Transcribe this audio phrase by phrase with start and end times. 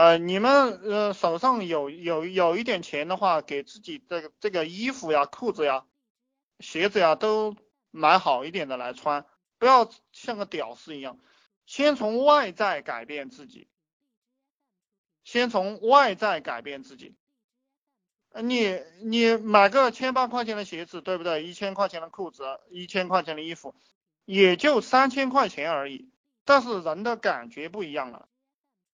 [0.00, 5.84] 呃，你们呃手上有有有一点钱的话，给自己这个这个衣服呀、裤子呀、
[6.58, 7.54] 鞋子呀都
[7.90, 9.26] 买好一点的来穿，
[9.58, 11.18] 不要像个屌丝一样。
[11.66, 13.68] 先从外在改变自己，
[15.22, 17.14] 先从外在改变自己。
[18.40, 21.44] 你你买个千八块钱的鞋子，对不对？
[21.44, 23.74] 一千块钱的裤子，一千块钱的衣服，
[24.24, 26.08] 也就三千块钱而已。
[26.46, 28.28] 但是人的感觉不一样了，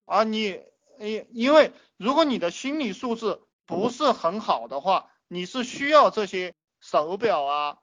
[0.04, 0.60] 啊，你，
[0.98, 7.78] 因因为如果你的心理素质不是很好的话，你是需要这些手表啊，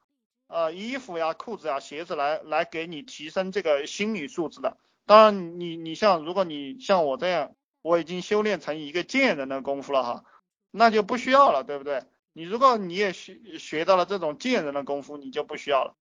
[0.48, 4.78] 呃，衣服呀、裤子呀、鞋子来来给你提升这个心理素质的。
[5.06, 10.26] 当然，你你像如果你像我这样，我已经修炼成一个贱人的功夫了哈，
[10.72, 12.04] 那就不需要了，对不对？
[12.32, 15.96] 你如果你也学学到了这种贱人的功夫，你就不需要了。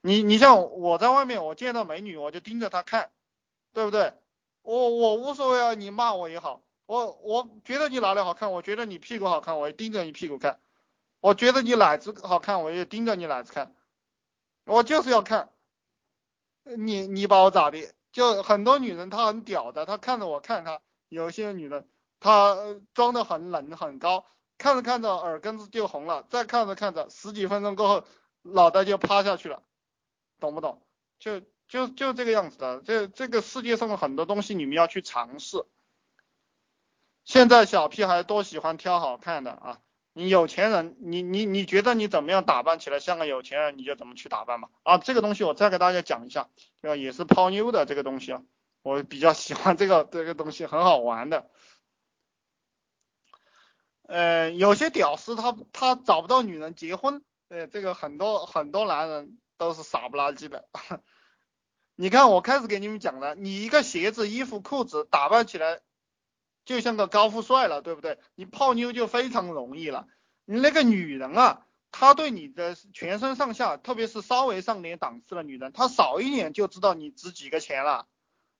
[0.00, 3.10] 你你像我在外面，我见到美女我就盯着她看，
[3.72, 4.14] 对不对？
[4.68, 10.60] 我我无所谓啊，你骂我也好，我我觉得你哪里好看，我觉得你屁股好看，我也盯着你屁股看，
[11.20, 13.74] 我觉得你奶子好看，我也盯着你奶子看，
[14.66, 15.48] 我就是要看。
[16.76, 17.94] 你你把我咋的？
[18.12, 21.88] 就很多女人她很屌的，她看着我看她，有些女人
[22.20, 22.54] 她
[22.92, 24.26] 装的很冷很高，
[24.58, 28.04] 看着看着耳根子就红了，再看着看着十几分钟过后
[28.42, 29.62] 脑袋就趴下去了，
[30.38, 30.82] 懂不懂？
[31.18, 35.64] 就就就这个样子的，这这个世界上的很多东西你们要去尝试。
[37.24, 39.80] 现在小屁孩都喜欢挑好看的啊。
[40.14, 44.68] 你有钱人，你你你觉得你怎么样打扮起来像个有钱人，你就怎么去打扮吧。
[44.82, 46.48] 啊，这个东西我再给大家讲一下，
[46.80, 46.96] 对吧？
[46.96, 48.42] 也是泡妞的这个东西啊，
[48.82, 51.48] 我比较喜欢这个这个东西，很好玩的。
[54.08, 60.66] 呃，有些屌丝他他找不到女人结婚，呃，这个很多很多男人都是傻不拉几的。
[62.00, 65.80] 你看我开始给你们讲了，你一个鞋子、衣服、裤子打扮起来。
[66.64, 68.18] 就像个高富帅了，对不对？
[68.36, 70.06] 你泡妞就非常容易了。
[70.44, 78.06] 你那个女人啊，她对你的全身上下，特别是稍微上点档次的女人，她少一点就知道你值几个钱了，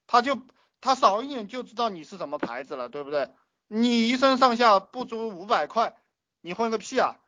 [0.08, 0.40] 她就
[0.80, 3.28] 她少一点就知道你是什么牌子了，对不对？
[3.68, 5.94] 你一身上下不足五百块，
[6.40, 7.18] 你混个屁啊！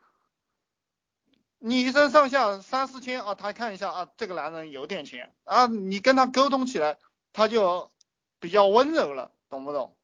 [1.62, 6.98] 你一身上下三四千啊，她看一下啊，这个男人有点钱啊，你跟他沟通起来，
[7.34, 7.90] 他就
[8.38, 9.94] 比较温柔了，懂不懂？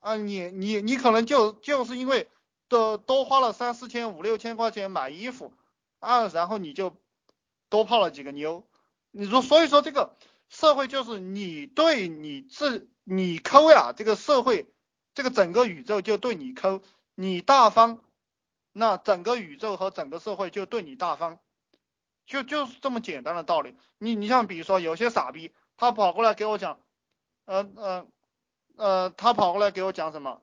[0.00, 2.28] 啊，你你你可能就就是因为
[2.68, 5.52] 多多花了三四千五六千块钱买衣服
[5.98, 6.96] 啊，然后你就
[7.68, 8.64] 多泡了几个妞。
[9.10, 10.16] 你说，所以说这个
[10.48, 14.72] 社会就是你对你自你抠呀，这个社会
[15.14, 16.80] 这个整个宇宙就对你抠，
[17.16, 17.98] 你大方，
[18.72, 21.38] 那整个宇宙和整个社会就对你大方，
[22.26, 23.76] 就就是这么简单的道理。
[23.98, 26.80] 你你像比如说有些傻逼，他跑过来给我讲，
[27.46, 28.06] 呃呃。
[28.76, 30.40] 呃，他跑过来给我讲什么？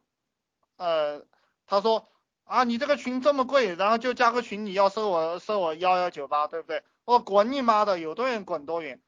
[0.75, 1.25] 呃，
[1.65, 2.07] 他说
[2.43, 6.83] 啊，你这个群这么贵，然后就加个群，你要收我收我幺幺九八，对不对？
[7.03, 9.01] 我滚你妈的，有多远滚多远。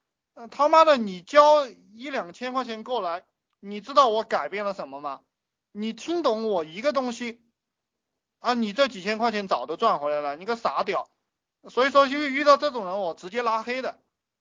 [0.50, 3.24] 他妈的，你交一两千块钱过来，
[3.59, 5.22] 你知道我改变了什么吗？
[5.72, 7.40] 你听懂我一个东西
[8.39, 8.53] 啊？
[8.53, 11.09] 你这几千块钱早都赚回来了，你个傻屌。
[11.69, 14.00] 所以说，遇遇到这种人，我直接拉黑的。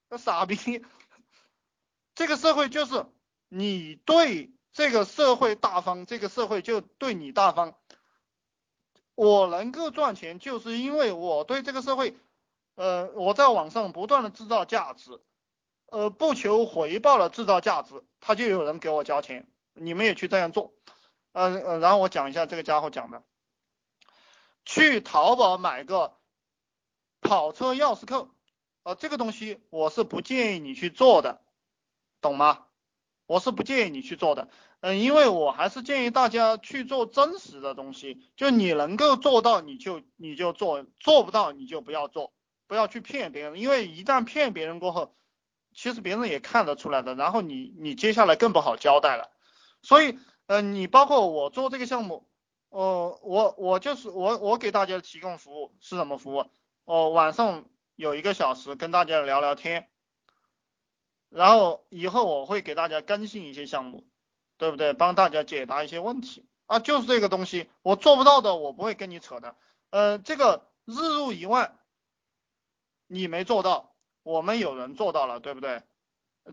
[0.08, 0.56] 个傻逼，
[2.14, 3.06] 这个社会就是
[3.48, 4.50] 你对。
[4.70, 7.74] 这个社会大方，这个社会就对你大方。
[9.16, 12.16] 我能够赚钱，就是因为我对这个社会，
[12.76, 15.20] 呃，我在网上不断的制造价值，
[15.86, 19.50] 呃，不求回报的制造价值，他就有人给我交钱。
[19.72, 20.74] 你们也去这样做，
[21.32, 23.24] 呃呃，然后我讲一下这个家伙讲的，
[24.64, 26.16] 去淘宝买个
[27.20, 28.30] 跑车钥匙扣，
[28.82, 31.40] 呃，这个东西我是不建议你去做的，
[32.20, 32.66] 懂吗？
[33.26, 34.48] 我是不建议你去做的。
[34.80, 42.32] 嗯，因为我还是建议大家去做真实的东西，就你能够做到，你就你就做，做不到你就不要做，
[42.68, 45.16] 不要去骗别人，因为一旦骗别人过后，
[45.74, 49.30] 其实别人也看得出来的，然后你你接下来更不好交代了。
[49.82, 50.16] 所以，
[50.46, 52.28] 嗯，你包括我做这个项目，
[52.70, 56.50] 哦，我我就是我我给大家提供服务是什么服务？
[56.84, 57.64] 哦，晚上
[57.96, 59.88] 有一个小时跟大家聊聊天，
[61.28, 64.06] 然后以后我会给大家更新一些项目。
[64.60, 64.92] 对不对？
[64.92, 69.54] 帮大家解答一些问题啊，就是这个东西，我做不到的，我不会跟你扯的。
[69.90, 71.78] 呃，这个日入一万，
[73.06, 73.94] 你没做到，
[74.24, 75.84] 我们有人做到了，对不对？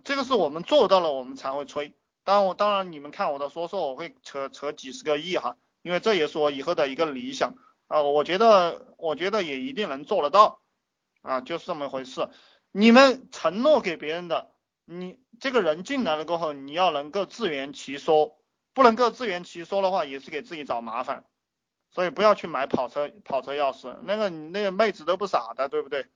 [0.04, 1.96] 这个是我们做到了，我们才会吹。
[2.24, 7.54] 当然，我当然你们看我的说说，我会扯扯几十个亿哈，因为这也是我以后的一个理想
[7.86, 8.02] 啊。
[8.02, 10.60] 我觉得，我觉得也一定能做得到
[11.22, 12.28] 啊，就是这么回事。
[12.72, 14.52] 你们承诺给别人的。
[14.86, 18.40] 你这个人进来了过后，你要能够自圆其说，
[18.74, 21.24] 不能够自圆其说的话，也是给自己找麻烦。
[21.92, 26.08] 所以不要去买跑车跑车钥匙，那个你那个妹子都不傻的，对不对？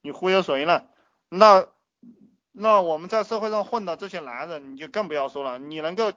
[0.00, 0.86] 你忽悠谁呢？
[1.28, 1.68] 那
[2.52, 5.58] 那我们在社会上混的这些男人，你就更不要说了。
[5.58, 6.12] 你能够，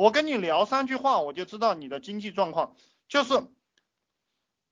[0.00, 2.74] 我跟你聊三句话，我就知道你的经济状况。
[3.06, 3.34] 就是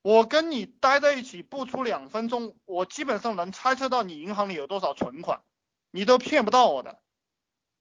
[0.01, 5.43] 我跟你待在一起不出两分钟，我基本上能猜测到你银行里有多少存款，
[5.91, 6.99] 你都骗不到我的。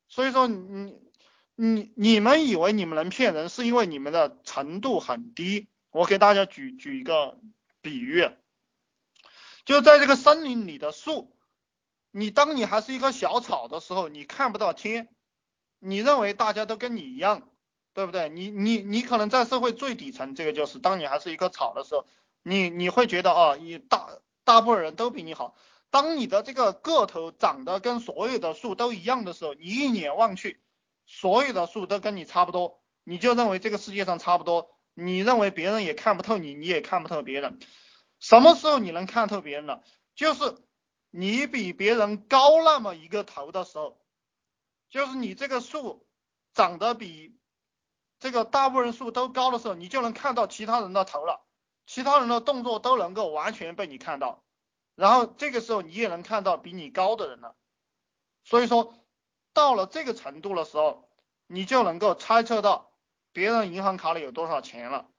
[0.09, 0.99] 所以说你
[1.55, 5.69] 你你们以为你们能骗人，是因为你们的程度很低。
[5.91, 7.39] 我给大家举举一个
[7.81, 8.29] 比喻，
[9.63, 11.33] 就在这个森林里的树，
[12.11, 15.07] 你当你还是一棵小草的时候，你看不到天，
[15.79, 17.49] 你认为大家都跟你一样，
[17.93, 18.29] 对不对？
[18.29, 22.05] 你你你可能在社会最底层，这个就是当你还是一棵草的时候，
[22.43, 24.09] 你你会觉得啊，你大
[24.43, 25.55] 大部分人都比你好。
[25.89, 30.61] 当你的这个个头长得跟所有的树都一样的时候，你一眼望去，
[31.05, 34.69] 所有的树都跟你差不多，你就认为这个世界上差不多。
[34.93, 37.59] 你认为别人也看不透你，你也看不透别人。
[38.19, 39.83] 什么时候你能看透别人了？
[40.15, 40.57] 就是
[41.11, 43.99] 你比别人高那么一个头的时候，
[44.89, 46.07] 就是你这个树
[46.53, 47.37] 长得比
[48.19, 51.45] 这个大部分树都高的时候，你就能看到其他人的头了，
[51.85, 54.43] 其他人的动作都能够完全被你看到。
[54.95, 57.55] 然后这个时候你也能看到比你高的人了。
[58.43, 58.93] 所以说，
[59.53, 61.09] 到了这个程度的时候，
[61.47, 62.91] 你就能够猜测到。
[63.33, 65.09] 别人银行卡里有多少钱了，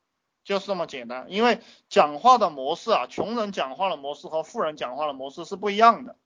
[0.42, 1.26] 就是这么简单。
[1.28, 6.18] 因为讲话的模式啊，穷人讲话的模式和富人讲话的模式是不一样的。